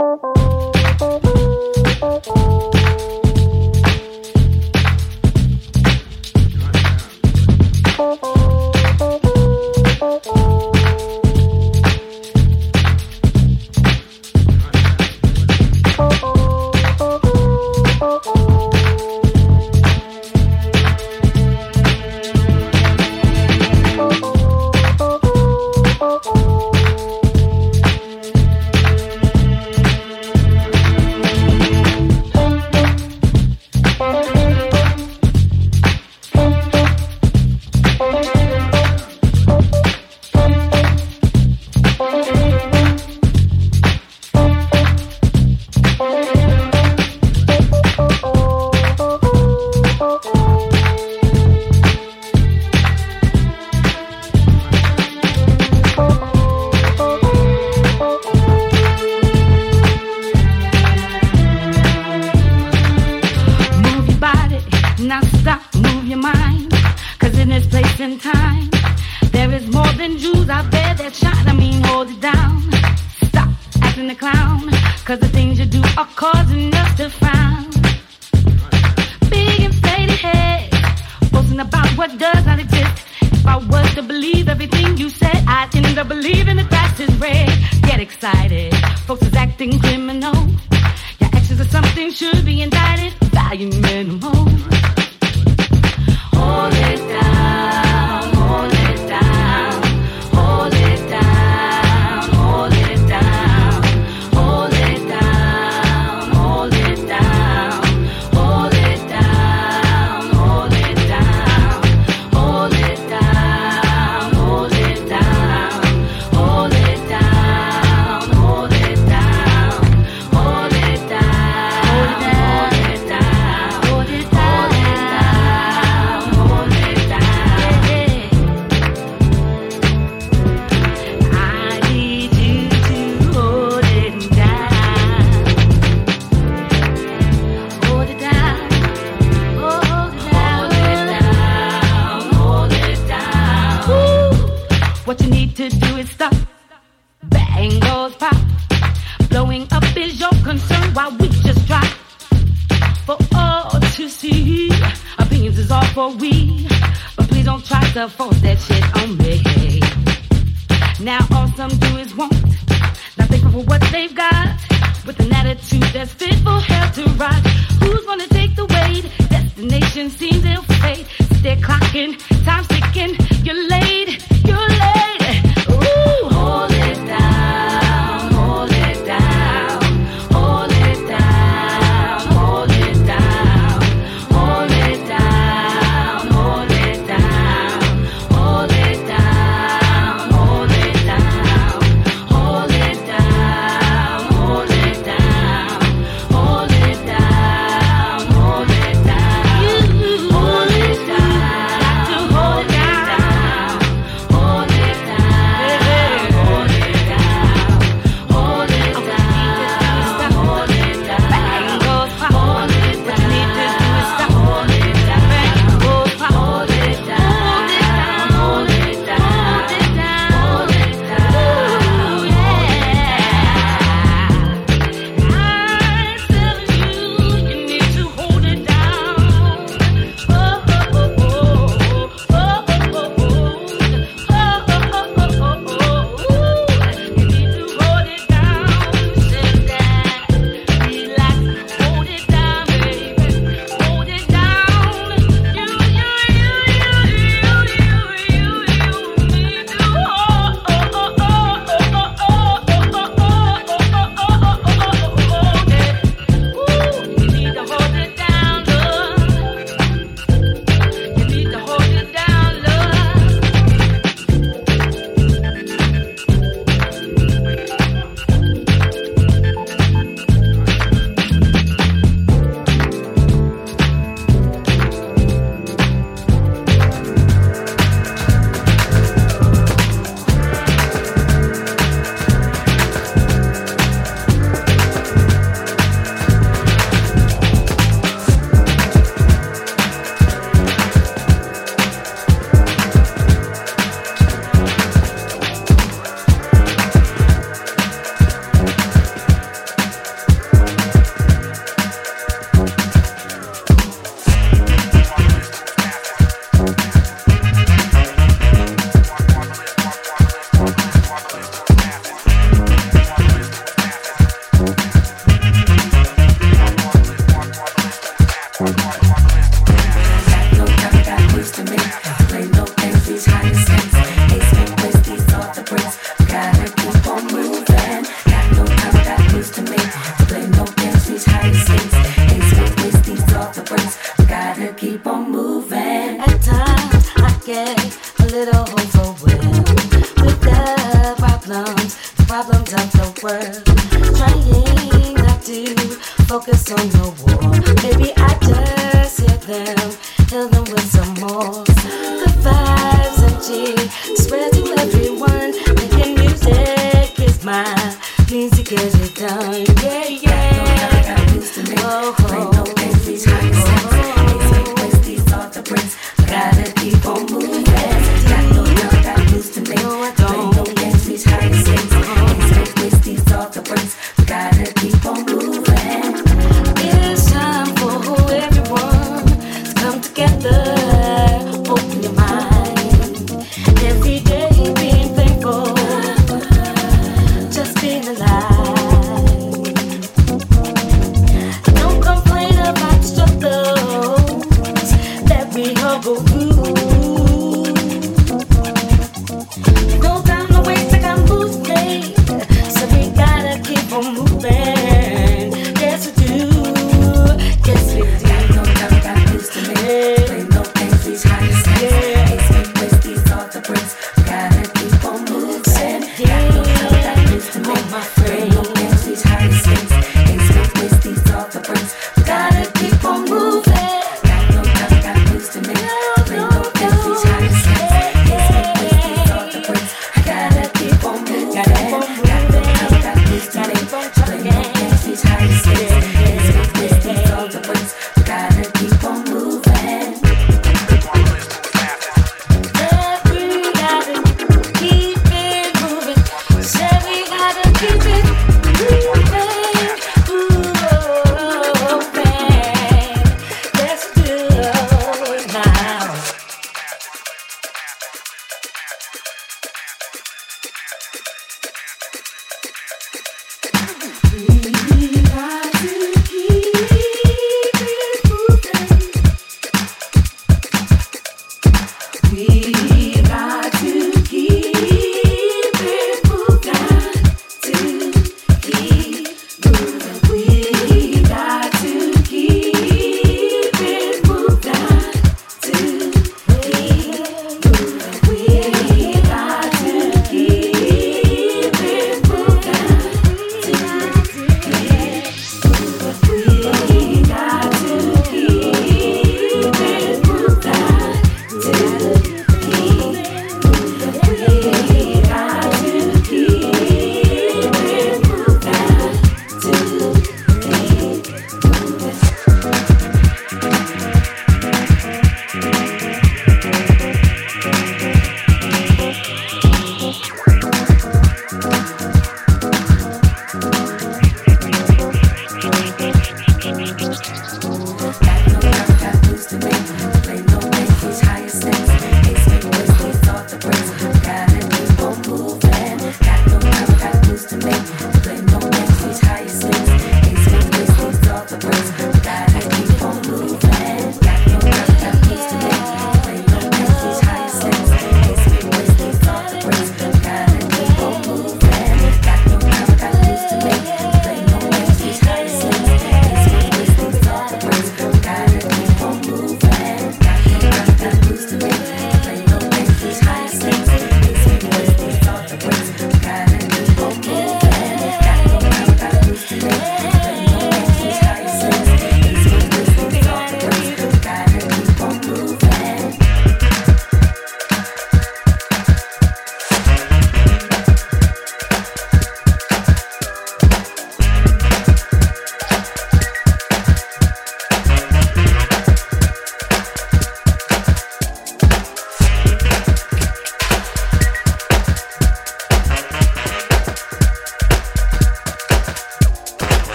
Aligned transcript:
hold 0.00 0.20
it 0.22 0.37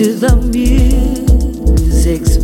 To 0.00 0.14
the 0.14 0.34
music's 1.94 2.38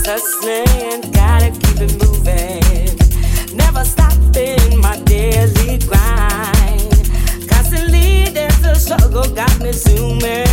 always 0.00 0.22
hustling, 0.22 1.12
gotta 1.12 1.50
keep 1.50 1.80
it 1.80 1.92
moving. 2.02 3.56
Never 3.56 3.84
stopping 3.84 4.80
my 4.80 4.98
daily 5.04 5.78
grind. 5.78 7.48
Constantly 7.48 8.30
there's 8.30 8.64
a 8.64 8.74
struggle, 8.74 9.24
got 9.34 9.58
me 9.60 9.72
zooming. 9.72 10.49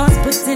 Thoughts, 0.00 0.16
putting 0.24 0.49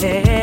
head. 0.00 0.37